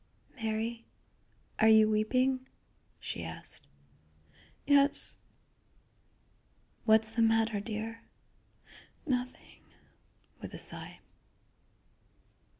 [0.35, 0.87] "Mary,
[1.59, 2.47] are you weeping?"
[2.99, 3.67] she asked.
[4.65, 5.17] "Yes."
[6.85, 8.01] "What is the matter, dear?"
[9.05, 9.61] "Nothing,"
[10.41, 11.01] with a sigh.